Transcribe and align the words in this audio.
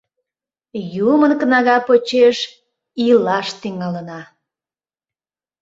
Юмын 1.11 1.31
кнага 1.41 1.77
почеш 1.87 2.37
илаш 3.07 3.47
тӱҥалына... 3.61 4.21